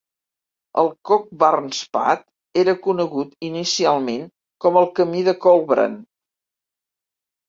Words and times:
El 0.83 0.87
Cockburnspath 1.09 2.23
era 2.61 2.73
conegut 2.87 3.35
inicialment 3.49 4.23
com 4.65 4.79
el 4.81 4.89
"Camí 5.01 5.21
de 5.29 5.35
Kolbrand". 5.45 6.01